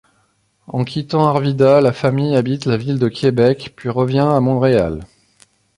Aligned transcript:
En 0.65 0.83
quittant 0.83 1.27
Arvida, 1.27 1.79
la 1.79 1.93
famille 1.93 2.35
habite 2.35 2.65
la 2.65 2.75
ville 2.75 2.97
de 2.97 3.07
Québec, 3.07 3.73
puis 3.75 3.89
revient 3.89 4.17
à 4.21 4.39
Montréal. 4.39 5.01